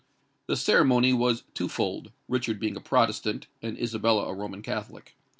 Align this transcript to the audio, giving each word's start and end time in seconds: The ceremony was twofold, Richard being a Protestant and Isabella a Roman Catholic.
The 0.47 0.55
ceremony 0.55 1.13
was 1.13 1.43
twofold, 1.53 2.11
Richard 2.27 2.59
being 2.59 2.75
a 2.75 2.81
Protestant 2.81 3.45
and 3.61 3.77
Isabella 3.77 4.25
a 4.29 4.33
Roman 4.33 4.63
Catholic. 4.63 5.15